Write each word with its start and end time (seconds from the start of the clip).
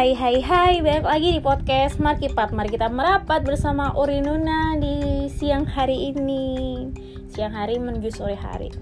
hai 0.00 0.16
hai 0.16 0.40
hai 0.40 0.74
Balik 0.80 1.04
lagi 1.04 1.28
di 1.36 1.44
podcast 1.44 2.00
Markipat 2.00 2.56
Mari 2.56 2.72
kita 2.72 2.88
merapat 2.88 3.44
bersama 3.44 3.92
Urinuna 3.92 4.72
di 4.80 5.28
siang 5.28 5.68
hari 5.68 6.08
ini. 6.16 6.88
Siang 7.28 7.52
hari 7.52 7.76
menuju 7.76 8.08
sore 8.08 8.32
hari. 8.32 8.72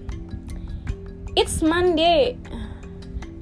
It's 1.35 1.59
Monday. 1.59 2.39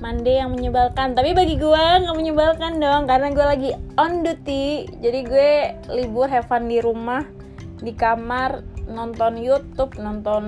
Monday 0.01 0.41
yang 0.41 0.57
menyebalkan. 0.57 1.13
Tapi 1.13 1.37
bagi 1.37 1.53
gue 1.61 1.85
gak 2.01 2.17
menyebalkan 2.17 2.81
dong 2.81 3.05
Karena 3.05 3.29
gue 3.29 3.45
lagi 3.45 3.69
on 4.01 4.25
duty. 4.25 4.89
Jadi 4.97 5.19
gue 5.29 5.49
libur 5.93 6.25
have 6.25 6.49
fun 6.49 6.65
di 6.65 6.81
rumah 6.81 7.29
Di 7.77 7.93
kamar 7.93 8.65
Nonton 8.89 9.37
Youtube 9.37 10.01
Nonton 10.01 10.45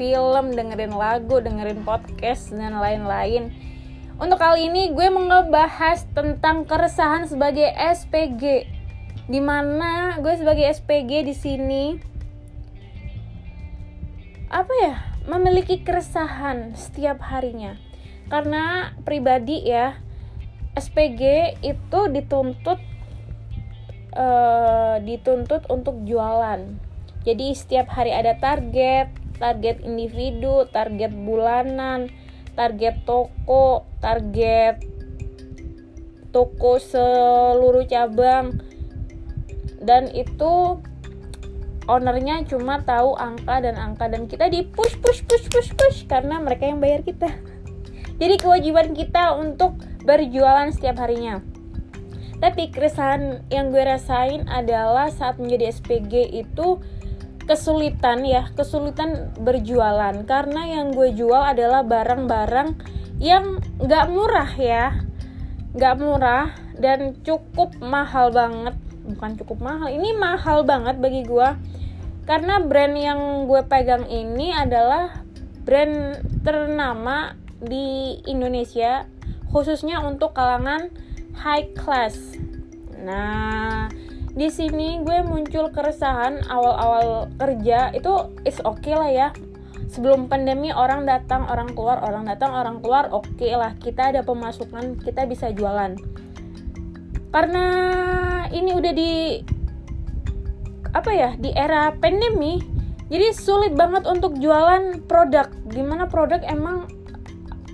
film 0.00 0.56
Dengerin 0.56 0.96
lagu 0.96 1.44
Dengerin 1.44 1.84
podcast 1.84 2.56
Dan 2.56 2.80
lain-lain 2.80 3.52
untuk 4.20 4.36
kali 4.36 4.68
ini 4.68 4.92
gue 4.92 5.08
mau 5.08 5.24
ngebahas 5.24 6.04
tentang 6.12 6.68
keresahan 6.68 7.24
sebagai 7.24 7.72
SPG. 7.72 8.68
Di 9.24 9.40
mana 9.40 10.20
gue 10.20 10.36
sebagai 10.36 10.68
SPG 10.68 11.24
di 11.24 11.32
sini 11.32 11.84
apa 14.50 14.72
ya 14.82 14.94
memiliki 15.24 15.80
keresahan 15.80 16.76
setiap 16.76 17.24
harinya. 17.32 17.80
Karena 18.28 18.92
pribadi 19.08 19.64
ya 19.64 19.96
SPG 20.76 21.56
itu 21.64 22.00
dituntut 22.12 22.76
uh, 24.20 25.00
dituntut 25.00 25.64
untuk 25.72 26.04
jualan. 26.04 26.76
Jadi 27.24 27.56
setiap 27.56 27.88
hari 27.88 28.12
ada 28.12 28.36
target, 28.36 29.08
target 29.40 29.80
individu, 29.80 30.68
target 30.68 31.08
bulanan, 31.08 32.12
target 32.60 33.08
toko, 33.08 33.88
target 34.04 34.84
toko 36.28 36.76
seluruh 36.76 37.88
cabang. 37.88 38.60
Dan 39.80 40.12
itu 40.12 40.76
ownernya 41.88 42.44
cuma 42.44 42.84
tahu 42.84 43.16
angka 43.16 43.64
dan 43.64 43.80
angka. 43.80 44.12
Dan 44.12 44.28
kita 44.28 44.52
di 44.52 44.68
push 44.68 45.00
push 45.00 45.24
push 45.24 45.48
push 45.48 45.72
push 45.72 45.98
karena 46.04 46.36
mereka 46.36 46.68
yang 46.68 46.84
bayar 46.84 47.00
kita. 47.00 47.32
Jadi 48.20 48.36
kewajiban 48.36 48.92
kita 48.92 49.40
untuk 49.40 49.80
berjualan 50.04 50.68
setiap 50.68 51.00
harinya. 51.00 51.40
Tapi 52.44 52.68
keresahan 52.68 53.48
yang 53.48 53.72
gue 53.72 53.84
rasain 53.84 54.44
adalah 54.48 55.08
saat 55.08 55.40
menjadi 55.40 55.72
SPG 55.76 56.28
itu 56.44 56.80
kesulitan 57.50 58.22
ya 58.22 58.46
kesulitan 58.54 59.34
berjualan. 59.42 60.14
Karena 60.22 60.62
yang 60.70 60.94
gue 60.94 61.10
jual 61.10 61.42
adalah 61.42 61.82
barang-barang 61.82 62.78
yang 63.18 63.58
nggak 63.82 64.06
murah 64.06 64.50
ya. 64.54 65.02
Nggak 65.74 65.96
murah 65.98 66.54
dan 66.78 67.18
cukup 67.26 67.74
mahal 67.82 68.30
banget. 68.30 68.78
Bukan 69.10 69.34
cukup 69.42 69.58
mahal 69.58 69.90
ini 69.90 70.14
mahal 70.14 70.62
banget 70.62 71.02
bagi 71.02 71.26
gue 71.26 71.48
karena 72.30 72.62
brand 72.62 72.94
yang 72.94 73.50
gue 73.50 73.58
pegang 73.66 74.06
ini 74.06 74.54
adalah 74.54 75.26
brand 75.66 76.14
ternama 76.46 77.34
di 77.58 78.22
Indonesia 78.22 79.02
khususnya 79.50 79.98
untuk 80.06 80.38
kalangan 80.38 80.94
high 81.34 81.74
class. 81.74 82.38
Nah 83.02 83.90
di 84.30 84.46
sini 84.46 85.02
gue 85.02 85.26
muncul 85.26 85.74
keresahan 85.74 86.46
awal-awal 86.46 87.26
kerja 87.34 87.90
itu 87.90 88.30
is 88.46 88.62
oke 88.62 88.78
okay 88.78 88.94
lah 88.94 89.10
ya. 89.10 89.28
Sebelum 89.90 90.30
pandemi 90.30 90.70
orang 90.70 91.02
datang 91.02 91.50
orang 91.50 91.74
keluar 91.74 91.98
orang 92.06 92.30
datang 92.30 92.54
orang 92.54 92.78
keluar 92.78 93.10
oke 93.10 93.26
okay 93.34 93.58
lah. 93.58 93.74
Kita 93.82 94.14
ada 94.14 94.22
pemasukan 94.22 95.02
kita 95.02 95.26
bisa 95.26 95.50
jualan. 95.50 95.98
Karena 97.34 97.66
ini 98.54 98.70
udah 98.70 98.92
di 98.94 99.42
apa 100.90 101.10
ya 101.14 101.38
di 101.38 101.54
era 101.54 101.94
pandemi 101.94 102.58
jadi 103.10 103.34
sulit 103.34 103.74
banget 103.74 104.06
untuk 104.06 104.38
jualan 104.38 105.02
produk. 105.10 105.50
Gimana 105.66 106.06
produk 106.06 106.38
emang 106.46 106.86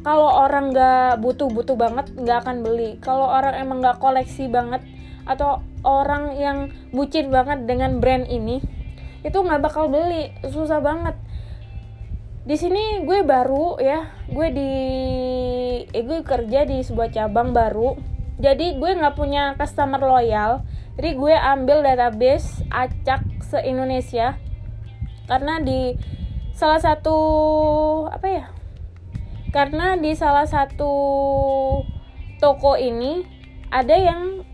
kalau 0.01 0.49
orang 0.49 0.73
nggak 0.73 1.21
butuh 1.21 1.53
butuh 1.53 1.77
banget 1.77 2.09
nggak 2.17 2.49
akan 2.49 2.65
beli. 2.65 2.97
Kalau 3.05 3.29
orang 3.29 3.61
emang 3.61 3.85
nggak 3.85 4.01
koleksi 4.01 4.49
banget 4.49 4.81
atau 5.29 5.61
orang 5.87 6.35
yang 6.35 6.75
bucin 6.91 7.31
banget 7.31 7.63
dengan 7.71 8.03
brand 8.03 8.27
ini 8.27 8.59
itu 9.23 9.39
nggak 9.39 9.63
bakal 9.63 9.87
beli. 9.87 10.35
Susah 10.47 10.83
banget. 10.83 11.15
Di 12.47 12.55
sini 12.55 13.03
gue 13.03 13.27
baru 13.27 13.79
ya 13.83 14.11
gue 14.31 14.49
di 14.55 14.73
eh, 15.91 16.03
gue 16.03 16.23
kerja 16.27 16.67
di 16.67 16.83
sebuah 16.83 17.15
cabang 17.15 17.55
baru. 17.55 17.95
Jadi 18.43 18.77
gue 18.79 18.91
nggak 18.99 19.15
punya 19.15 19.55
customer 19.55 20.03
loyal. 20.03 20.67
Jadi 20.99 21.11
gue 21.15 21.35
ambil 21.35 21.87
database 21.87 22.67
acak 22.71 23.23
se 23.43 23.63
Indonesia 23.63 24.39
karena 25.27 25.59
di 25.59 25.99
salah 26.55 26.81
satu 26.81 27.19
apa 28.09 28.27
ya 28.31 28.47
karena 29.51 29.99
di 29.99 30.15
salah 30.15 30.47
satu 30.47 30.93
toko 32.39 32.79
ini 32.79 33.27
ada 33.69 33.93
yang 33.99 34.46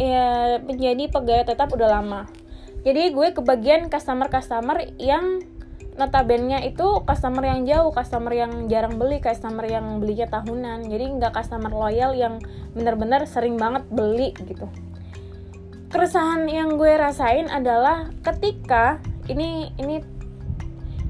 ya 0.00 0.58
menjadi 0.62 1.08
pegawai 1.12 1.48
tetap 1.52 1.68
udah 1.72 1.88
lama 2.00 2.28
jadi 2.82 3.14
gue 3.14 3.30
kebagian 3.30 3.86
customer-customer 3.86 4.98
yang 4.98 5.38
notabene 5.94 6.64
itu 6.66 7.04
customer 7.06 7.44
yang 7.46 7.62
jauh, 7.62 7.94
customer 7.94 8.32
yang 8.34 8.66
jarang 8.66 8.98
beli, 8.98 9.22
customer 9.22 9.62
yang 9.68 10.02
belinya 10.02 10.26
tahunan. 10.26 10.88
Jadi 10.90 11.04
nggak 11.20 11.32
customer 11.36 11.70
loyal 11.70 12.16
yang 12.16 12.42
bener-bener 12.74 13.22
sering 13.28 13.54
banget 13.54 13.86
beli 13.92 14.34
gitu. 14.42 14.66
Keresahan 15.94 16.48
yang 16.48 16.80
gue 16.80 16.90
rasain 16.96 17.46
adalah 17.52 18.08
ketika 18.24 18.98
ini 19.28 19.70
ini 19.76 20.00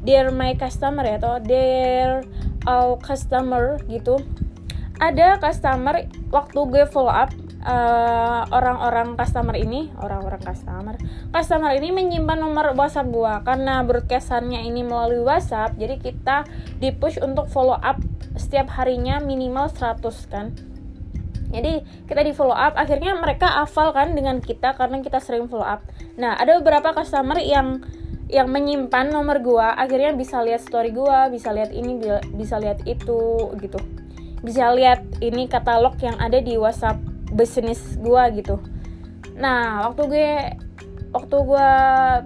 dear 0.03 0.34
my 0.34 0.59
customer 0.59 1.06
ya 1.06 1.16
atau 1.22 1.38
dear 1.41 2.26
all 2.66 2.99
customer 2.99 3.81
gitu. 3.87 4.20
Ada 5.00 5.41
customer 5.41 6.04
waktu 6.34 6.59
gue 6.69 6.84
follow 6.91 7.10
up 7.10 7.32
eh, 7.62 8.41
orang-orang 8.50 9.15
customer 9.15 9.55
ini 9.55 9.95
orang-orang 9.99 10.43
customer 10.43 10.95
customer 11.31 11.71
ini 11.78 11.95
menyimpan 11.95 12.39
nomor 12.39 12.75
WhatsApp 12.75 13.11
gua. 13.11 13.41
Karena 13.47 13.81
broadcastannya 13.87 14.67
ini 14.67 14.83
melalui 14.83 15.23
WhatsApp 15.23 15.78
jadi 15.78 15.97
kita 15.99 16.45
di 16.83 16.91
push 16.91 17.23
untuk 17.23 17.47
follow 17.49 17.78
up 17.78 18.03
setiap 18.34 18.69
harinya 18.75 19.23
minimal 19.23 19.71
100 19.71 20.03
kan. 20.33 20.53
Jadi 21.53 21.84
kita 22.09 22.25
di 22.25 22.33
follow 22.33 22.56
up 22.56 22.75
akhirnya 22.81 23.12
mereka 23.21 23.45
hafal 23.61 23.93
kan 23.93 24.17
dengan 24.17 24.41
kita 24.41 24.73
karena 24.73 25.05
kita 25.05 25.21
sering 25.21 25.47
follow 25.47 25.69
up. 25.69 25.84
Nah 26.17 26.34
ada 26.34 26.56
beberapa 26.59 26.97
customer 26.97 27.37
yang 27.39 27.84
yang 28.33 28.49
menyimpan 28.49 29.12
nomor 29.12 29.44
gua 29.44 29.77
akhirnya 29.77 30.17
bisa 30.17 30.41
lihat 30.41 30.65
story 30.65 30.89
gua 30.89 31.29
bisa 31.29 31.53
lihat 31.53 31.69
ini 31.77 32.00
bisa 32.33 32.56
lihat 32.56 32.81
itu 32.89 33.53
gitu. 33.61 33.77
Bisa 34.41 34.73
lihat 34.73 35.05
ini 35.21 35.47
katalog 35.47 36.00
yang 36.00 36.17
ada 36.17 36.41
di 36.41 36.56
WhatsApp 36.56 37.12
bisnis 37.32 37.97
gue 37.98 38.22
gitu. 38.38 38.60
Nah 39.37 39.88
waktu 39.88 40.03
gue 40.09 40.31
waktu 41.12 41.37
gue 41.37 41.70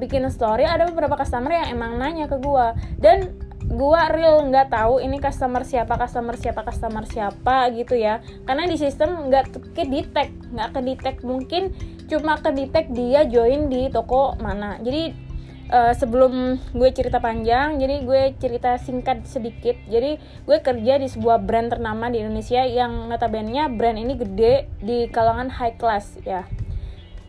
bikin 0.06 0.26
story 0.30 0.62
ada 0.62 0.86
beberapa 0.86 1.18
customer 1.18 1.50
yang 1.50 1.74
emang 1.74 1.98
nanya 1.98 2.30
ke 2.30 2.38
gue 2.38 2.66
dan 3.02 3.34
gue 3.66 4.02
real 4.14 4.46
nggak 4.46 4.70
tahu 4.70 5.02
ini 5.02 5.18
customer 5.18 5.66
siapa 5.66 5.98
customer 5.98 6.38
siapa 6.38 6.62
customer 6.62 7.02
siapa 7.02 7.74
gitu 7.74 7.98
ya. 7.98 8.22
Karena 8.46 8.70
di 8.70 8.78
sistem 8.78 9.26
nggak 9.26 9.74
ke 9.74 9.84
detect 9.90 10.54
nggak 10.54 10.70
ke 10.70 10.80
detect 10.86 11.20
mungkin 11.26 11.74
cuma 12.06 12.38
ke 12.38 12.54
detect 12.54 12.94
dia 12.94 13.26
join 13.26 13.66
di 13.66 13.90
toko 13.90 14.38
mana. 14.38 14.78
Jadi 14.78 15.25
uh, 15.70 15.92
sebelum 15.94 16.58
gue 16.74 16.90
cerita 16.94 17.18
panjang 17.18 17.78
jadi 17.78 18.02
gue 18.02 18.22
cerita 18.38 18.78
singkat 18.78 19.26
sedikit. 19.26 19.74
Jadi 19.86 20.18
gue 20.20 20.58
kerja 20.62 20.98
di 20.98 21.08
sebuah 21.10 21.42
brand 21.42 21.70
ternama 21.70 22.10
di 22.10 22.22
Indonesia 22.22 22.62
yang 22.62 23.10
notabene 23.10 23.66
brand 23.74 23.98
ini 23.98 24.14
gede 24.14 24.70
di 24.82 25.06
kalangan 25.10 25.50
high 25.50 25.76
class 25.78 26.18
ya. 26.22 26.46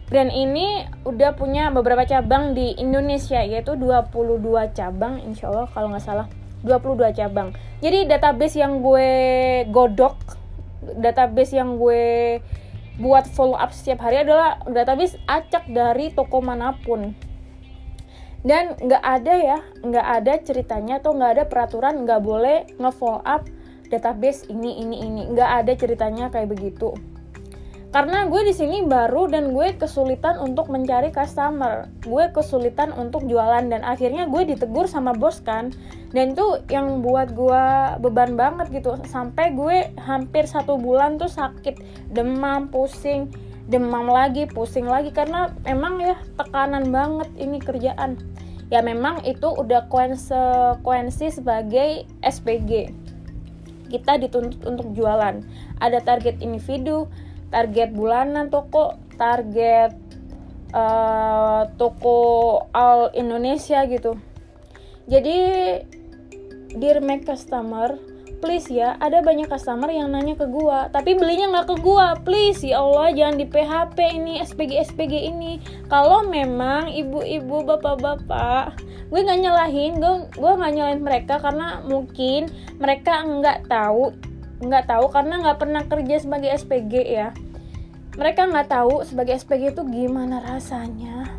Brand 0.07 0.31
ini 0.31 0.88
udah 1.03 1.35
punya 1.35 1.67
beberapa 1.67 2.07
cabang 2.07 2.56
di 2.56 2.79
Indonesia 2.79 3.44
yaitu 3.44 3.75
22 3.75 4.39
cabang 4.71 5.19
insya 5.19 5.51
Allah 5.51 5.67
kalau 5.67 5.91
nggak 5.91 6.06
salah. 6.06 6.27
22 6.63 7.13
cabang. 7.13 7.53
Jadi 7.83 8.09
database 8.09 8.57
yang 8.57 8.81
gue 8.81 9.09
godok 9.69 10.17
database 10.97 11.57
yang 11.57 11.75
gue 11.75 12.39
buat 12.97 13.29
follow 13.29 13.53
up 13.53 13.69
setiap 13.75 14.01
hari 14.01 14.25
adalah 14.25 14.57
database 14.65 15.21
acak 15.29 15.69
dari 15.69 16.09
toko 16.09 16.41
mana 16.41 16.73
pun 16.81 17.13
dan 18.47 18.79
nggak 18.79 19.03
ada 19.03 19.33
ya 19.35 19.59
nggak 19.83 20.07
ada 20.23 20.33
ceritanya 20.39 21.03
atau 21.03 21.11
nggak 21.11 21.31
ada 21.35 21.44
peraturan 21.51 22.07
nggak 22.07 22.21
boleh 22.23 22.63
nge-follow 22.79 23.19
up 23.27 23.44
database 23.89 24.45
ini 24.51 24.83
ini 24.83 25.03
ini. 25.03 25.21
Nggak 25.31 25.51
ada 25.63 25.73
ceritanya 25.75 26.25
kayak 26.29 26.51
begitu. 26.51 26.94
Karena 27.88 28.27
gue 28.27 28.44
di 28.44 28.53
sini 28.53 28.83
baru 28.83 29.31
dan 29.31 29.55
gue 29.55 29.73
kesulitan 29.79 30.38
untuk 30.44 30.67
mencari 30.67 31.07
customer. 31.09 31.88
Gue 32.03 32.27
kesulitan 32.35 32.91
untuk 32.91 33.23
jualan 33.25 33.63
dan 33.71 33.81
akhirnya 33.81 34.27
gue 34.27 34.44
ditegur 34.44 34.91
sama 34.91 35.15
bos 35.15 35.39
kan. 35.39 35.71
Dan 36.11 36.35
itu 36.35 36.61
yang 36.67 37.00
buat 37.00 37.31
gue 37.31 37.63
beban 38.03 38.35
banget 38.35 38.75
gitu. 38.75 39.00
Sampai 39.07 39.55
gue 39.55 39.88
hampir 40.03 40.45
satu 40.45 40.75
bulan 40.75 41.15
tuh 41.15 41.31
sakit. 41.31 41.79
Demam 42.11 42.67
pusing. 42.67 43.31
Demam 43.71 44.11
lagi 44.11 44.51
pusing 44.51 44.85
lagi. 44.85 45.15
Karena 45.15 45.55
emang 45.63 46.03
ya 46.03 46.19
tekanan 46.35 46.91
banget 46.91 47.31
ini 47.39 47.57
kerjaan 47.63 48.19
ya 48.67 48.83
memang 48.83 49.23
itu 49.23 49.47
udah 49.47 49.87
konsekuensi 49.87 51.31
sebagai 51.31 52.03
SPG 52.19 52.91
kita 53.87 54.19
dituntut 54.19 54.61
untuk 54.67 54.91
jualan. 54.91 55.39
Ada 55.79 56.03
target 56.03 56.43
individu 56.43 57.07
target 57.47 57.95
bulanan 57.95 58.51
toko 58.51 58.99
target 59.15 59.95
uh, 60.75 61.71
toko 61.79 62.19
all 62.75 63.09
Indonesia 63.15 63.87
gitu. 63.87 64.19
Jadi 65.07 65.37
dear 66.75 66.99
my 66.99 67.23
customer 67.23 67.95
please 68.38 68.69
ya 68.69 68.94
ada 69.01 69.25
banyak 69.25 69.50
customer 69.50 69.89
yang 69.89 70.13
nanya 70.13 70.38
ke 70.38 70.45
gua 70.45 70.88
tapi 70.94 71.18
belinya 71.18 71.50
nggak 71.50 71.68
ke 71.74 71.75
gua. 71.81 72.13
Please 72.22 72.62
ya 72.62 72.81
Allah 72.81 73.13
jangan 73.13 73.36
di 73.42 73.45
PHP 73.50 73.98
ini 74.13 74.34
SPG 74.42 74.72
SPG 74.94 75.13
ini. 75.34 75.57
Kalau 75.89 76.25
memang 76.25 76.89
ibu-ibu 76.94 77.66
bapak-bapak 77.66 78.78
gue 79.07 79.24
nggak 79.24 79.39
nyalahin 79.39 80.04
gue 80.04 80.13
gue 80.36 80.51
nggak 80.51 80.74
nyalahin 80.75 81.00
mereka 81.00 81.39
karena 81.39 81.80
mungkin 81.88 82.51
mereka 82.75 83.24
nggak 83.24 83.72
tahu 83.72 84.12
nggak 84.60 84.84
tahu 84.84 85.06
karena 85.07 85.34
nggak 85.39 85.60
pernah 85.63 85.84
kerja 85.88 86.16
sebagai 86.19 86.50
SPG 86.54 86.94
ya. 87.07 87.30
Mereka 88.18 88.50
nggak 88.50 88.74
tahu 88.74 89.06
sebagai 89.06 89.38
SPG 89.38 89.78
itu 89.78 89.84
gimana 89.86 90.42
rasanya. 90.42 91.30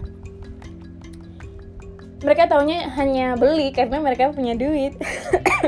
Mereka 2.22 2.50
taunya 2.50 2.86
hanya 2.98 3.38
beli 3.38 3.70
karena 3.70 4.02
mereka 4.02 4.34
punya 4.34 4.54
duit 4.58 4.98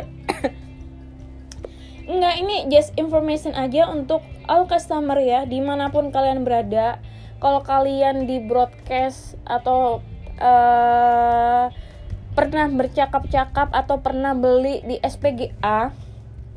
Enggak, 2.10 2.34
ini 2.42 2.66
just 2.66 2.90
information 2.98 3.54
aja 3.54 3.86
untuk 3.86 4.18
all 4.50 4.66
customer 4.66 5.14
ya, 5.22 5.46
di 5.46 5.62
mana 5.62 5.94
pun 5.94 6.10
kalian 6.10 6.42
berada. 6.42 6.98
Kalau 7.38 7.62
kalian 7.62 8.26
di 8.26 8.42
broadcast 8.42 9.38
atau 9.46 10.02
uh, 10.42 11.70
pernah 12.34 12.66
bercakap-cakap 12.66 13.70
atau 13.70 14.02
pernah 14.02 14.34
beli 14.34 14.82
di 14.82 14.98
SPGA, 14.98 15.94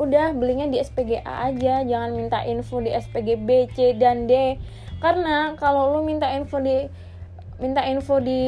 udah 0.02 0.34
belinya 0.34 0.66
di 0.66 0.82
SPGA 0.82 1.54
aja 1.54 1.86
jangan 1.86 2.18
minta 2.18 2.42
info 2.50 2.82
di 2.82 2.90
SPG 2.90 3.46
B 3.46 3.70
C 3.78 3.94
dan 3.94 4.26
D 4.26 4.58
karena 4.98 5.54
kalau 5.54 5.94
lu 5.94 6.02
minta 6.02 6.34
info 6.34 6.58
di 6.58 6.90
minta 7.62 7.86
info 7.86 8.18
di 8.18 8.42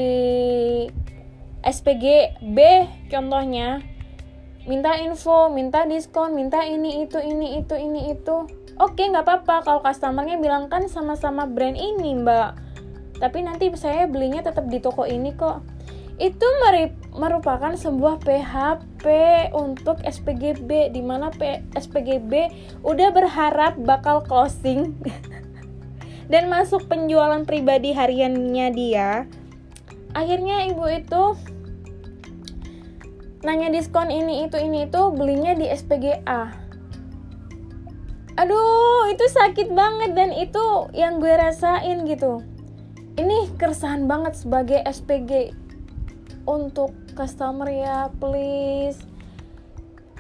SPG 1.61 2.37
B 2.41 2.57
contohnya 3.13 3.85
minta 4.65 4.97
info 4.97 5.53
minta 5.53 5.85
diskon 5.85 6.33
minta 6.33 6.65
ini 6.65 7.05
itu 7.05 7.21
ini 7.21 7.61
itu 7.61 7.77
ini 7.77 8.13
itu. 8.13 8.49
Oke 8.75 9.07
nggak 9.07 9.23
apa-apa. 9.23 9.55
Kalau 9.63 9.81
customernya 9.85 10.41
bilang 10.41 10.67
kan 10.67 10.89
sama-sama 10.91 11.47
brand 11.47 11.77
ini 11.79 12.17
mbak. 12.17 12.57
Tapi 13.15 13.47
nanti 13.47 13.71
saya 13.79 14.09
belinya 14.09 14.43
tetap 14.43 14.67
di 14.67 14.83
toko 14.83 15.07
ini 15.07 15.31
kok. 15.31 15.63
Itu 16.15 16.47
merupakan 17.15 17.75
sebuah 17.75 18.23
PHP 18.23 19.05
untuk 19.51 19.99
SPGB 20.03 20.91
di 20.95 21.03
mana 21.03 21.27
SPGB 21.75 22.51
udah 22.83 23.09
berharap 23.11 23.79
bakal 23.83 24.23
closing. 24.23 24.95
Dan 26.31 26.49
masuk 26.49 26.87
penjualan 26.89 27.43
pribadi 27.43 27.93
hariannya 27.93 28.67
dia. 28.73 29.29
Akhirnya 30.15 30.63
ibu 30.71 30.87
itu 30.87 31.35
nanya 33.45 33.69
diskon 33.69 34.09
ini 34.09 34.49
itu 34.49 34.57
ini 34.57 34.89
itu 34.89 35.01
belinya 35.13 35.53
di 35.53 35.69
SPGA. 35.69 36.49
Aduh, 38.35 39.07
itu 39.13 39.25
sakit 39.31 39.71
banget 39.71 40.11
dan 40.17 40.33
itu 40.33 40.89
yang 40.91 41.23
gue 41.23 41.31
rasain 41.31 42.03
gitu. 42.09 42.43
Ini 43.15 43.55
keresahan 43.55 44.09
banget 44.09 44.35
sebagai 44.35 44.83
SPG 44.83 45.55
untuk 46.45 46.93
customer 47.17 47.65
ya 47.71 48.11
please 48.21 49.01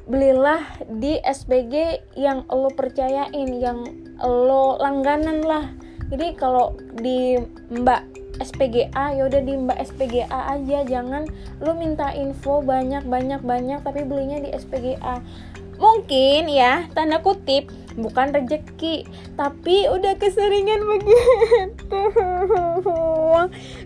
belilah 0.05 0.61
di 1.01 1.17
SPG 1.21 2.05
yang 2.17 2.45
lo 2.49 2.69
percayain 2.73 3.49
yang 3.57 3.83
lo 4.21 4.77
langganan 4.77 5.41
lah 5.41 5.65
jadi 6.13 6.37
kalau 6.37 6.77
di 7.01 7.41
mbak 7.73 8.05
SPGA 8.41 9.15
yaudah 9.15 9.41
di 9.43 9.53
mbak 9.55 9.79
SPGA 9.83 10.39
aja 10.57 10.83
jangan 10.87 11.29
lo 11.63 11.75
minta 11.75 12.11
info 12.11 12.59
banyak 12.59 13.05
banyak 13.07 13.41
banyak 13.43 13.79
tapi 13.83 14.03
belinya 14.03 14.39
di 14.41 14.49
SPGA 14.51 15.21
mungkin 15.75 16.47
ya 16.47 16.87
tanda 16.95 17.19
kutip 17.19 17.67
bukan 17.95 18.35
rejeki 18.35 19.07
tapi 19.39 19.87
udah 19.87 20.19
keseringan 20.19 20.83
begitu. 20.83 22.01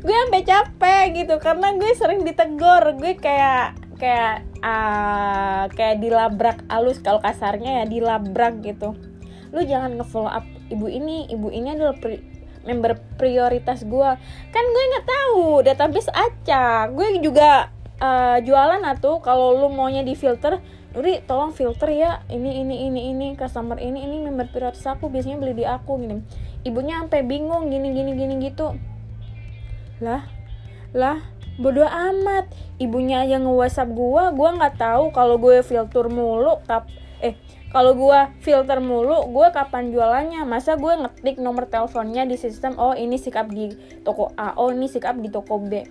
Gue 0.01 0.15
sampai 0.25 0.43
capek 0.45 1.05
gitu 1.13 1.35
karena 1.37 1.77
gue 1.77 1.91
sering 1.93 2.25
ditegur. 2.25 2.97
Gue 2.97 3.17
kayak 3.17 3.77
kayak 4.01 4.45
uh, 4.65 5.69
kayak 5.73 6.01
dilabrak 6.01 6.65
alus 6.69 6.97
kalau 7.01 7.21
kasarnya 7.21 7.83
ya 7.83 7.85
dilabrak 7.85 8.61
gitu. 8.65 8.97
Lu 9.53 9.61
jangan 9.65 9.97
ngefollow 9.97 10.29
up 10.29 10.45
ibu 10.69 10.85
ini 10.89 11.29
ibu 11.29 11.49
ini 11.49 11.73
adalah 11.73 11.97
member 12.69 13.01
prioritas 13.17 13.81
gue 13.81 14.09
kan 14.53 14.63
gue 14.69 14.83
nggak 14.93 15.07
tahu 15.09 15.65
database 15.65 16.13
acak 16.13 16.93
gue 16.93 17.17
juga 17.25 17.73
uh, 17.97 18.37
jualan 18.45 18.85
atau 18.85 19.17
kalau 19.25 19.57
lu 19.57 19.73
maunya 19.73 20.05
di 20.05 20.13
filter 20.13 20.61
Nuri 20.89 21.21
tolong 21.21 21.53
filter 21.53 21.93
ya. 21.93 22.25
Ini 22.33 22.65
ini 22.65 22.89
ini 22.89 23.13
ini 23.13 23.27
customer 23.37 23.77
ini 23.77 24.09
ini 24.09 24.25
member 24.25 24.49
prioritas 24.49 24.89
aku 24.89 25.05
biasanya 25.13 25.37
beli 25.37 25.61
di 25.61 25.65
aku 25.65 26.01
gini. 26.01 26.25
Ibunya 26.65 27.05
sampai 27.05 27.21
bingung 27.21 27.69
gini 27.69 27.93
gini 27.93 28.11
gini 28.17 28.33
gitu. 28.41 28.73
Lah 30.01 30.25
lah 30.89 31.21
bodoh 31.61 31.85
amat. 31.85 32.49
Ibunya 32.81 33.21
aja 33.21 33.37
nge 33.37 33.53
WhatsApp 33.53 33.93
gua 33.93 34.33
gua 34.33 34.57
nggak 34.57 34.81
tahu 34.81 35.13
kalau 35.13 35.37
gue 35.37 35.61
filter 35.61 36.09
mulu 36.09 36.57
tap 36.65 36.89
eh 37.21 37.37
kalau 37.69 37.93
gua 37.93 38.33
filter 38.41 38.81
mulu 38.81 39.29
gue 39.29 39.47
kapan 39.53 39.93
jualannya? 39.93 40.41
Masa 40.41 40.73
gue 40.73 40.89
ngetik 40.89 41.37
nomor 41.37 41.69
teleponnya 41.69 42.25
di 42.25 42.33
sistem 42.33 42.73
oh 42.81 42.97
ini 42.97 43.21
sikap 43.21 43.45
di 43.45 43.69
toko 44.01 44.33
A 44.41 44.57
oh 44.57 44.73
ini 44.73 44.89
sikap 44.89 45.21
di 45.21 45.29
toko 45.29 45.61
B. 45.61 45.85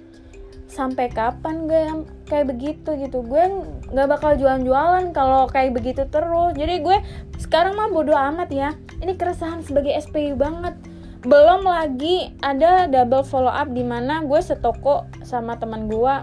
Sampai 0.66 1.06
kapan 1.06 1.70
gue 1.70 1.82
kayak 2.26 2.50
begitu 2.50 2.98
gitu? 2.98 3.22
Gue 3.22 3.46
nggak 3.94 4.08
bakal 4.10 4.34
jualan-jualan 4.34 5.14
kalau 5.14 5.46
kayak 5.46 5.78
begitu 5.78 6.02
terus. 6.10 6.58
Jadi 6.58 6.82
gue 6.82 6.98
sekarang 7.38 7.78
mah 7.78 7.94
bodo 7.94 8.10
amat 8.10 8.50
ya. 8.50 8.74
Ini 8.98 9.14
keresahan 9.14 9.62
sebagai 9.62 9.94
SPU 10.02 10.34
banget. 10.34 10.74
Belum 11.22 11.62
lagi 11.62 12.34
ada 12.42 12.90
double 12.90 13.22
follow 13.22 13.54
up 13.54 13.70
di 13.70 13.86
mana 13.86 14.26
gue 14.26 14.40
setoko 14.42 15.06
sama 15.22 15.54
teman 15.62 15.86
gue 15.86 16.14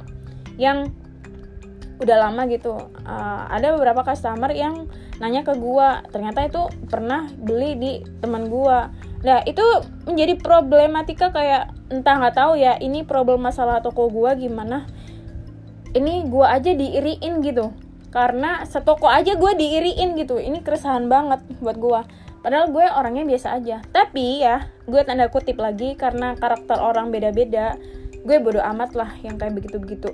yang 0.60 0.92
udah 2.04 2.28
lama 2.28 2.44
gitu. 2.52 2.76
Uh, 3.08 3.48
ada 3.48 3.72
beberapa 3.80 4.04
customer 4.04 4.52
yang 4.52 4.92
nanya 5.22 5.48
ke 5.48 5.56
gue 5.56 5.90
ternyata 6.12 6.44
itu 6.44 6.68
pernah 6.92 7.32
beli 7.40 7.72
di 7.80 7.92
teman 8.20 8.52
gue 8.52 8.80
nah 9.26 9.42
itu 9.48 9.64
menjadi 10.06 10.38
problematika 10.38 11.34
kayak 11.34 11.76
entah 11.90 12.18
nggak 12.18 12.36
tahu 12.38 12.58
ya 12.58 12.78
ini 12.82 13.06
problem 13.06 13.46
masalah 13.46 13.82
toko 13.82 14.10
gua 14.10 14.34
gimana. 14.34 14.90
Ini 15.96 16.28
gua 16.28 16.58
aja 16.60 16.74
diiriin 16.74 17.40
gitu. 17.46 17.72
Karena 18.10 18.64
setoko 18.64 19.08
aja 19.12 19.36
gua 19.38 19.54
diiriin 19.54 20.18
gitu. 20.18 20.42
Ini 20.42 20.64
keresahan 20.66 21.08
banget 21.08 21.46
buat 21.62 21.78
gua. 21.78 22.02
Padahal 22.46 22.70
gue 22.70 22.86
orangnya 22.86 23.26
biasa 23.26 23.58
aja. 23.58 23.82
Tapi 23.90 24.46
ya 24.46 24.70
gue 24.86 25.02
tanda 25.02 25.26
kutip 25.34 25.58
lagi 25.58 25.98
karena 25.98 26.38
karakter 26.38 26.78
orang 26.78 27.10
beda-beda 27.10 27.74
gue 28.22 28.38
bodo 28.38 28.62
amat 28.62 28.94
lah 28.94 29.10
yang 29.26 29.38
kayak 29.42 29.58
begitu-begitu 29.58 30.14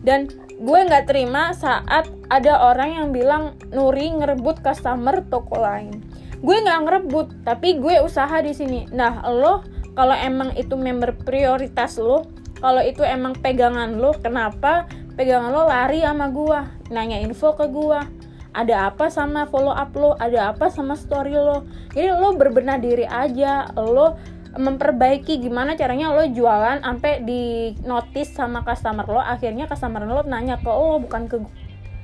dan 0.00 0.28
gue 0.60 0.80
nggak 0.80 1.08
terima 1.08 1.52
saat 1.56 2.08
ada 2.28 2.72
orang 2.72 2.90
yang 2.96 3.08
bilang 3.12 3.56
Nuri 3.72 4.12
ngerebut 4.12 4.60
customer 4.60 5.24
toko 5.28 5.60
lain. 5.60 6.04
Gue 6.40 6.56
nggak 6.60 6.80
ngerebut 6.84 7.26
tapi 7.44 7.80
gue 7.80 8.00
usaha 8.00 8.40
di 8.40 8.52
sini. 8.52 8.88
Nah 8.92 9.24
lo 9.28 9.64
kalau 9.96 10.16
emang 10.16 10.56
itu 10.56 10.76
member 10.76 11.16
prioritas 11.24 12.00
lo 12.00 12.28
kalau 12.60 12.84
itu 12.84 13.00
emang 13.00 13.32
pegangan 13.40 13.96
lo 13.96 14.12
kenapa 14.20 14.84
pegangan 15.16 15.48
lo 15.48 15.64
lari 15.64 16.04
sama 16.04 16.28
gua? 16.28 16.68
Nanya 16.92 17.16
info 17.24 17.56
ke 17.56 17.64
gua. 17.72 18.04
Ada 18.52 18.92
apa 18.92 19.08
sama 19.08 19.48
follow 19.48 19.72
up 19.72 19.96
lo? 19.96 20.12
Ada 20.20 20.52
apa 20.52 20.68
sama 20.68 20.92
story 20.92 21.32
lo? 21.32 21.64
Jadi 21.96 22.12
lo 22.12 22.36
berbenah 22.36 22.76
diri 22.76 23.08
aja. 23.08 23.64
Lo 23.80 24.20
memperbaiki 24.50 25.38
gimana 25.38 25.78
caranya 25.78 26.10
lo 26.10 26.26
jualan 26.26 26.82
sampai 26.82 27.22
di 27.22 27.74
notice 27.86 28.34
sama 28.34 28.66
customer 28.66 29.06
lo 29.06 29.22
akhirnya 29.22 29.70
customer 29.70 30.02
lo 30.02 30.26
nanya 30.26 30.58
ke 30.58 30.66
lo 30.66 30.98
bukan 30.98 31.30
ke 31.30 31.36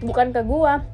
bukan 0.04 0.30
ke 0.30 0.42
gua. 0.46 0.86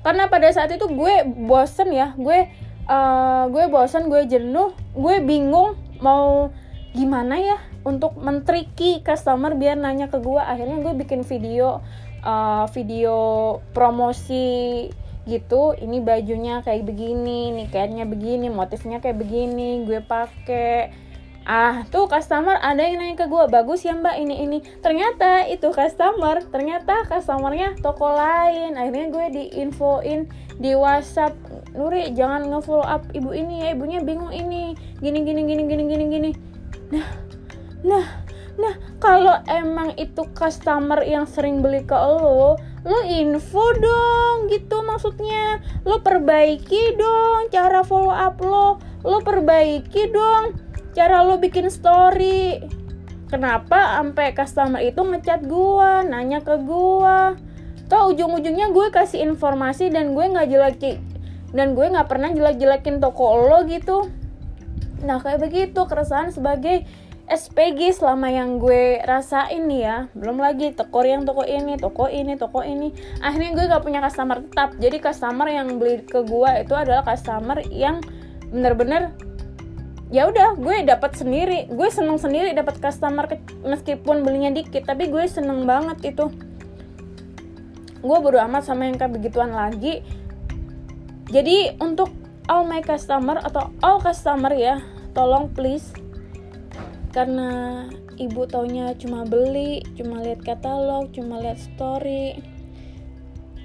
Karena 0.00 0.32
pada 0.32 0.48
saat 0.48 0.72
itu 0.72 0.88
gue 0.88 1.28
bosen 1.44 1.92
ya 1.92 2.16
gue 2.16 2.48
uh, 2.88 3.44
gue 3.52 3.64
bosan 3.68 4.08
gue 4.08 4.24
jenuh 4.24 4.72
gue 4.96 5.16
bingung 5.20 5.76
mau 6.00 6.48
gimana 6.96 7.36
ya 7.38 7.58
untuk 7.86 8.18
mentriki 8.18 9.04
customer 9.04 9.54
biar 9.54 9.78
nanya 9.78 10.10
ke 10.10 10.18
gue 10.18 10.40
akhirnya 10.40 10.82
gue 10.82 10.94
bikin 11.04 11.22
video 11.22 11.84
uh, 12.24 12.66
video 12.72 13.16
promosi 13.76 14.88
gitu 15.30 15.78
ini 15.78 16.02
bajunya 16.02 16.58
kayak 16.66 16.90
begini 16.90 17.54
nih 17.54 17.66
kayaknya 17.70 18.04
begini 18.10 18.50
motifnya 18.50 18.98
kayak 18.98 19.22
begini 19.22 19.86
gue 19.86 20.02
pakai 20.02 20.90
ah 21.48 21.88
tuh 21.88 22.04
customer 22.04 22.60
ada 22.60 22.84
yang 22.84 23.00
nanya 23.00 23.16
ke 23.16 23.26
gue 23.26 23.44
bagus 23.48 23.82
ya 23.82 23.96
mbak 23.96 24.20
ini 24.20 24.44
ini. 24.44 24.58
Ternyata 24.84 25.48
itu 25.48 25.72
customer 25.72 26.44
ternyata 26.52 27.08
customernya 27.08 27.80
toko 27.80 28.12
lain. 28.12 28.76
Akhirnya 28.76 29.08
gue 29.08 29.26
diinfoin 29.34 30.28
di 30.60 30.76
WhatsApp 30.76 31.32
Nuri 31.72 32.12
jangan 32.12 32.44
nge-follow 32.50 32.84
up 32.84 33.08
ibu 33.16 33.32
ini 33.32 33.64
ya 33.64 33.68
ibunya 33.72 34.04
bingung 34.04 34.30
ini 34.30 34.76
gini 35.00 35.24
gini 35.24 35.40
gini 35.48 35.62
gini 35.64 35.82
gini 35.88 36.04
gini. 36.12 36.30
Nah 36.92 37.08
nah 37.80 38.06
nah 38.60 38.74
kalau 39.00 39.40
emang 39.48 39.96
itu 39.96 40.28
customer 40.36 41.00
yang 41.00 41.24
sering 41.24 41.64
beli 41.64 41.80
ke 41.88 41.96
lo 41.96 42.60
lo 42.80 43.00
info 43.04 43.64
dong 43.76 44.48
gitu 44.48 44.80
maksudnya. 44.84 45.60
Lo 45.84 46.00
perbaiki 46.00 46.96
dong 46.96 47.52
cara 47.52 47.84
follow 47.84 48.12
up 48.12 48.40
lo. 48.40 48.80
Lo 49.04 49.20
perbaiki 49.20 50.08
dong 50.08 50.56
cara 50.96 51.24
lo 51.24 51.36
bikin 51.36 51.68
story. 51.68 52.60
Kenapa 53.30 54.00
sampai 54.00 54.34
customer 54.34 54.82
itu 54.82 54.98
ngechat 54.98 55.46
gua 55.46 56.02
nanya 56.02 56.42
ke 56.42 56.58
gua? 56.66 57.38
Toh 57.90 58.14
ujung-ujungnya 58.14 58.70
gue 58.70 58.86
kasih 58.94 59.26
informasi 59.26 59.90
dan 59.90 60.14
gue 60.14 60.22
nggak 60.22 60.46
jelekin 60.46 61.02
dan 61.50 61.74
gue 61.74 61.90
nggak 61.90 62.06
pernah 62.06 62.30
jelek-jelekin 62.30 63.02
toko 63.02 63.50
lo 63.50 63.66
gitu. 63.66 64.06
Nah 65.02 65.18
kayak 65.18 65.42
begitu 65.42 65.80
keresahan 65.90 66.30
sebagai 66.30 66.86
SPG 67.30 67.94
selama 67.94 68.26
yang 68.26 68.58
gue 68.58 68.98
rasain 69.06 69.70
nih 69.70 69.80
ya. 69.86 69.96
Belum 70.18 70.42
lagi 70.42 70.74
toko 70.74 71.06
yang 71.06 71.22
toko 71.22 71.46
ini 71.46 71.78
toko 71.78 72.10
ini 72.10 72.34
toko 72.34 72.66
ini. 72.66 72.90
Akhirnya 73.22 73.54
gue 73.54 73.64
gak 73.70 73.86
punya 73.86 74.02
customer 74.02 74.42
tetap. 74.42 74.74
Jadi 74.82 74.98
customer 74.98 75.46
yang 75.46 75.78
beli 75.78 76.02
ke 76.02 76.26
gue 76.26 76.50
itu 76.66 76.74
adalah 76.74 77.06
customer 77.06 77.62
yang 77.70 78.02
bener-bener 78.50 79.14
ya 80.10 80.26
udah 80.26 80.58
gue 80.58 80.82
dapat 80.82 81.14
sendiri. 81.14 81.70
Gue 81.70 81.86
seneng 81.94 82.18
sendiri 82.18 82.50
dapat 82.50 82.82
customer 82.82 83.30
meskipun 83.62 84.26
belinya 84.26 84.50
dikit 84.50 84.90
tapi 84.90 85.06
gue 85.06 85.22
seneng 85.30 85.70
banget 85.70 86.10
itu. 86.10 86.34
Gue 88.02 88.18
bodo 88.18 88.42
amat 88.42 88.66
sama 88.66 88.90
yang 88.90 88.98
kayak 88.98 89.14
begituan 89.14 89.54
lagi. 89.54 90.02
Jadi 91.30 91.78
untuk 91.78 92.10
all 92.50 92.66
my 92.66 92.82
customer 92.82 93.38
atau 93.38 93.70
all 93.86 94.02
customer 94.02 94.50
ya 94.50 94.82
tolong 95.14 95.46
please 95.54 95.94
karena 97.10 97.84
ibu 98.20 98.46
taunya 98.46 98.94
cuma 98.94 99.26
beli 99.26 99.82
cuma 99.98 100.22
lihat 100.22 100.42
katalog 100.46 101.10
cuma 101.10 101.42
lihat 101.42 101.58
story. 101.58 102.38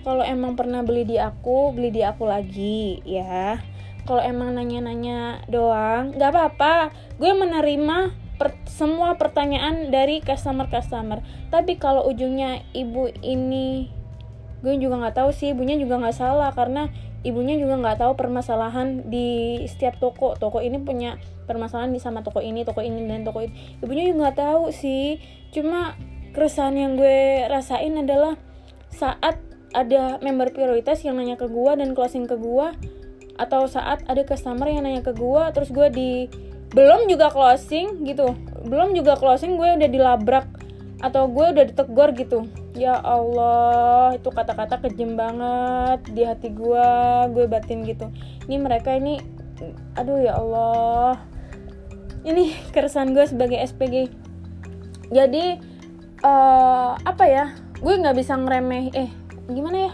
Kalau 0.05 0.21
emang 0.21 0.53
pernah 0.53 0.85
beli 0.85 1.01
di 1.01 1.17
aku 1.17 1.73
beli 1.73 1.89
di 1.89 2.01
aku 2.05 2.29
lagi 2.29 3.01
ya. 3.05 3.57
Kalau 4.05 4.21
emang 4.21 4.53
nanya-nanya 4.53 5.45
doang 5.49 6.13
nggak 6.13 6.29
apa-apa. 6.29 6.93
Gue 7.17 7.33
menerima 7.33 8.13
per 8.35 8.53
semua 8.69 9.17
pertanyaan 9.17 9.89
dari 9.89 10.21
customer-customer. 10.21 11.49
Tapi 11.49 11.81
kalau 11.81 12.05
ujungnya 12.05 12.61
ibu 12.75 13.09
ini 13.25 13.89
gue 14.61 14.73
juga 14.81 14.97
nggak 15.01 15.17
tahu 15.21 15.29
sih 15.33 15.53
ibunya 15.53 15.77
juga 15.77 15.97
nggak 16.01 16.17
salah. 16.17 16.53
Karena 16.53 16.85
ibunya 17.25 17.57
juga 17.57 17.81
nggak 17.81 17.97
tahu 18.05 18.13
permasalahan 18.13 19.09
di 19.09 19.59
setiap 19.65 19.97
toko. 19.97 20.37
Toko 20.37 20.61
ini 20.61 20.77
punya 20.77 21.17
permasalahan 21.49 21.89
di 21.89 21.97
sama 21.97 22.21
toko 22.21 22.39
ini 22.39 22.61
toko 22.61 22.85
ini 22.85 23.01
dan 23.09 23.25
toko 23.25 23.41
ini 23.41 23.81
ibunya 23.81 24.13
juga 24.13 24.29
nggak 24.29 24.37
tahu 24.37 24.63
sih. 24.69 25.17
Cuma 25.49 25.97
keresahan 26.37 26.77
yang 26.77 26.93
gue 26.93 27.49
rasain 27.49 27.97
adalah 27.97 28.37
saat 28.93 29.41
ada 29.73 30.21
member 30.21 30.53
prioritas 30.53 31.01
yang 31.03 31.17
nanya 31.17 31.35
ke 31.35 31.49
gue 31.49 31.71
dan 31.75 31.91
closing 31.97 32.29
ke 32.29 32.37
gue 32.37 32.67
atau 33.35 33.67
saat 33.67 34.05
ada 34.07 34.23
customer 34.23 34.71
yang 34.71 34.87
nanya 34.87 35.03
ke 35.03 35.11
gue 35.11 35.43
terus 35.51 35.73
gue 35.73 35.87
di 35.91 36.11
belum 36.71 37.09
juga 37.09 37.33
closing 37.33 38.05
gitu. 38.05 38.37
Belum 38.69 38.93
juga 38.93 39.17
closing 39.17 39.57
gue 39.57 39.81
udah 39.81 39.89
dilabrak 39.89 40.47
atau 41.01 41.27
gue 41.27 41.45
udah 41.51 41.65
ditegur 41.67 42.15
gitu 42.15 42.64
ya 42.75 42.99
Allah 42.99 44.19
itu 44.19 44.27
kata-kata 44.27 44.83
kejem 44.83 45.15
banget 45.15 46.03
di 46.11 46.21
hati 46.27 46.51
gue 46.51 46.87
gue 47.31 47.45
batin 47.47 47.87
gitu. 47.87 48.11
Ini 48.45 48.55
mereka 48.59 48.93
ini 48.93 49.23
aduh 49.95 50.19
ya 50.19 50.35
Allah. 50.35 51.23
Ini 52.27 52.71
keresahan 52.75 53.15
gue 53.15 53.25
sebagai 53.25 53.57
SPG 53.63 54.11
jadi 55.09 55.57
uh, 56.21 56.99
apa 56.99 57.25
ya? 57.25 57.45
Gue 57.79 57.95
nggak 57.95 58.19
bisa 58.19 58.35
ngeremeh 58.35 58.91
eh 58.91 59.09
gimana 59.47 59.77
ya? 59.89 59.93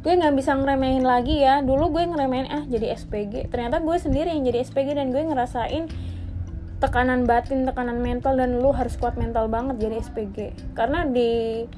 Gue 0.00 0.16
nggak 0.16 0.32
bisa 0.38 0.56
ngeremehin 0.56 1.04
lagi 1.04 1.42
ya. 1.42 1.60
Dulu 1.66 1.92
gue 1.92 2.04
ngeremehin 2.06 2.48
ah 2.48 2.62
jadi 2.64 2.94
SPG 2.94 3.50
ternyata 3.50 3.82
gue 3.82 3.96
sendiri 3.98 4.30
yang 4.30 4.46
jadi 4.46 4.62
SPG 4.64 4.94
dan 4.94 5.10
gue 5.10 5.20
ngerasain 5.20 5.90
tekanan 6.80 7.28
batin 7.28 7.68
tekanan 7.68 8.00
mental 8.00 8.40
dan 8.40 8.56
lu 8.56 8.72
harus 8.72 8.96
kuat 8.96 9.20
mental 9.20 9.52
banget 9.52 9.76
jadi 9.76 10.00
SPG 10.00 10.36
karena 10.72 11.04
di 11.04 11.68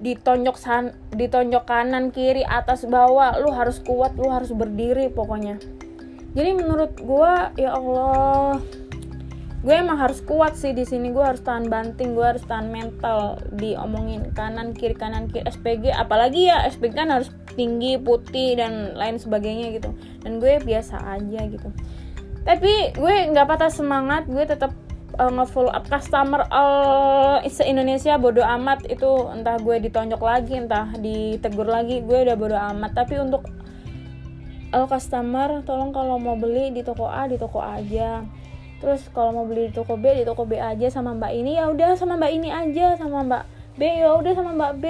ditonjok 0.00 0.56
san 0.60 0.92
ditonjok 1.14 1.64
kanan 1.64 2.12
kiri 2.12 2.44
atas 2.44 2.84
bawah. 2.84 3.36
Lu 3.40 3.52
harus 3.52 3.80
kuat 3.80 4.16
lu 4.16 4.28
harus 4.28 4.52
berdiri 4.52 5.08
pokoknya. 5.12 5.56
Jadi 6.36 6.50
menurut 6.52 6.92
gue 7.00 7.34
ya 7.56 7.72
Allah 7.72 8.60
gue 9.66 9.74
emang 9.74 9.98
harus 9.98 10.22
kuat 10.22 10.54
sih 10.54 10.76
di 10.76 10.86
sini. 10.86 11.10
Gue 11.10 11.24
harus 11.24 11.42
tahan 11.42 11.66
banting 11.66 12.12
gue 12.12 12.22
harus 12.22 12.44
tahan 12.44 12.68
mental. 12.68 13.40
Diomongin 13.56 14.30
kanan 14.36 14.76
kiri 14.76 14.94
kanan 14.94 15.32
kiri 15.32 15.48
SPG 15.48 15.90
apalagi 15.90 16.52
ya 16.52 16.68
SPG 16.68 16.92
kan 16.94 17.10
harus 17.10 17.32
tinggi 17.56 17.96
putih 17.96 18.60
dan 18.60 18.94
lain 18.94 19.16
sebagainya 19.16 19.80
gitu. 19.80 19.90
Dan 20.22 20.38
gue 20.38 20.60
biasa 20.60 21.00
aja 21.18 21.40
gitu. 21.48 21.68
Tapi 22.46 22.94
gue 22.94 23.14
nggak 23.34 23.48
patah 23.48 23.72
semangat 23.72 24.30
gue 24.30 24.44
tetap 24.46 24.70
uh, 25.16 25.32
nge-follow 25.32 25.72
up 25.72 25.84
customer 25.88 26.44
all 26.52 27.40
se 27.48 27.64
Indonesia 27.64 28.16
bodo 28.20 28.44
amat. 28.44 28.84
Itu 28.88 29.32
entah 29.32 29.56
gue 29.60 29.76
ditonjok 29.88 30.22
lagi 30.22 30.54
entah 30.56 30.92
ditegur 30.96 31.68
lagi 31.68 32.04
gue 32.04 32.18
udah 32.28 32.36
bodo 32.36 32.56
amat. 32.56 32.92
Tapi 32.92 33.20
untuk 33.20 33.48
all 34.70 34.86
customer 34.86 35.64
tolong 35.64 35.90
kalau 35.90 36.20
mau 36.20 36.36
beli 36.36 36.72
di 36.74 36.84
toko 36.84 37.08
A 37.08 37.24
di 37.28 37.40
toko 37.40 37.64
A 37.64 37.80
aja. 37.80 38.22
Terus 38.76 39.08
kalau 39.08 39.32
mau 39.32 39.46
beli 39.48 39.72
di 39.72 39.74
toko 39.74 39.96
B 39.96 40.12
di 40.12 40.24
toko 40.28 40.44
B 40.44 40.60
aja 40.60 40.92
sama 40.92 41.16
mbak 41.16 41.32
ini. 41.32 41.56
Ya 41.56 41.72
udah 41.72 41.96
sama 41.96 42.20
mbak 42.20 42.32
ini 42.32 42.48
aja 42.52 42.96
sama 43.00 43.24
mbak 43.24 43.44
B. 43.80 43.82
Ya 43.88 44.12
udah 44.12 44.32
sama 44.36 44.52
mbak 44.52 44.72
B. 44.84 44.86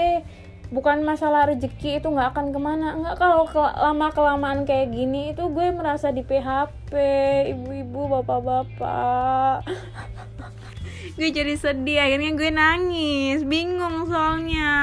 Bukan 0.66 1.06
masalah 1.06 1.46
rezeki 1.46 2.02
itu 2.02 2.10
nggak 2.10 2.34
akan 2.34 2.50
ke 2.50 2.58
mana. 2.58 2.98
Nggak 2.98 3.22
kalau 3.22 3.46
lama 3.54 4.10
kelamaan 4.10 4.66
kayak 4.66 4.90
gini 4.90 5.30
itu 5.30 5.46
gue 5.46 5.70
merasa 5.70 6.10
di 6.10 6.26
PHP 6.26 6.90
ibu-ibu 7.54 8.18
bapak-bapak 8.18 9.62
gue 11.16 11.32
jadi 11.32 11.56
sedih 11.56 11.96
akhirnya 11.96 12.36
gue 12.36 12.50
nangis. 12.52 13.40
Bingung 13.48 14.04
soalnya. 14.04 14.74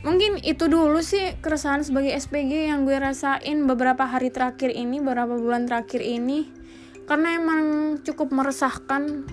Mungkin 0.00 0.40
itu 0.40 0.64
dulu 0.72 1.04
sih 1.04 1.36
keresahan 1.44 1.84
sebagai 1.84 2.16
SPG 2.16 2.72
yang 2.72 2.88
gue 2.88 2.96
rasain 2.96 3.68
beberapa 3.68 4.08
hari 4.08 4.32
terakhir 4.32 4.72
ini 4.72 5.04
beberapa 5.04 5.36
bulan 5.36 5.68
terakhir 5.68 6.00
ini. 6.00 6.48
Karena 7.04 7.36
emang 7.36 7.62
cukup 8.00 8.32
meresahkan. 8.32 9.28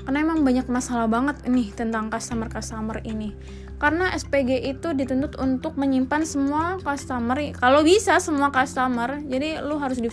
Karena 0.00 0.18
emang 0.24 0.48
banyak 0.48 0.64
masalah 0.72 1.04
banget 1.04 1.44
nih 1.44 1.68
tentang 1.76 2.08
customer 2.08 2.48
customer 2.48 3.04
ini. 3.04 3.36
Karena 3.76 4.12
SPG 4.16 4.64
itu 4.64 4.96
dituntut 4.96 5.36
untuk 5.36 5.76
menyimpan 5.76 6.24
semua 6.24 6.80
customer. 6.80 7.36
Kalau 7.52 7.84
bisa 7.84 8.16
semua 8.16 8.48
customer 8.48 9.20
jadi 9.28 9.60
lu 9.60 9.76
harus 9.76 10.00
di 10.00 10.08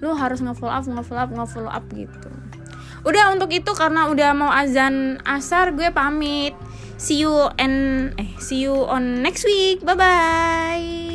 lu 0.00 0.16
harus 0.16 0.40
nge-follow 0.40 0.72
up 0.72 0.84
nge-follow 0.88 1.22
up 1.22 1.30
nge-follow 1.30 1.70
up 1.70 1.84
gitu 1.92 2.49
udah 3.04 3.34
untuk 3.34 3.50
itu 3.52 3.72
karena 3.72 4.08
udah 4.08 4.30
mau 4.36 4.50
azan 4.52 5.20
asar 5.24 5.72
gue 5.72 5.88
pamit. 5.92 6.54
See 7.00 7.24
you 7.24 7.48
and 7.56 8.12
eh 8.20 8.36
see 8.36 8.60
you 8.60 8.76
on 8.84 9.24
next 9.24 9.48
week. 9.48 9.80
Bye 9.80 9.96
bye 9.96 11.09